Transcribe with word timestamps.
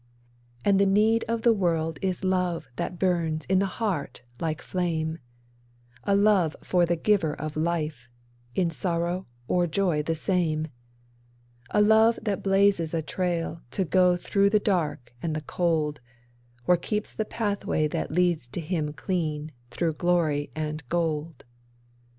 And 0.65 0.79
the 0.79 0.87
need 0.87 1.23
of 1.27 1.43
the 1.43 1.53
world 1.53 1.99
is 2.01 2.23
love 2.23 2.67
that 2.75 2.97
burns 2.97 3.45
in 3.45 3.59
the 3.59 3.67
heart 3.77 4.23
like 4.39 4.59
flame; 4.59 5.19
A 6.05 6.15
love 6.15 6.55
for 6.63 6.87
the 6.87 6.95
Giver 6.95 7.35
of 7.35 7.55
Life, 7.55 8.09
in 8.55 8.71
sorrow 8.71 9.27
or 9.47 9.67
joy 9.67 10.01
the 10.01 10.15
same; 10.15 10.69
A 11.69 11.83
love 11.83 12.17
that 12.23 12.41
blazes 12.41 12.95
a 12.95 13.03
trail 13.03 13.61
to 13.69 13.85
Go 13.85 14.17
through 14.17 14.49
the 14.49 14.59
dark 14.59 15.13
and 15.21 15.35
the 15.35 15.41
cold, 15.41 16.01
Or 16.65 16.77
keeps 16.77 17.13
the 17.13 17.23
pathway 17.23 17.87
that 17.87 18.09
leads 18.09 18.47
to 18.47 18.59
Him 18.59 18.93
clean, 18.93 19.51
through 19.69 19.93
glory 19.93 20.49
and 20.55 20.81
gold. 20.89 21.45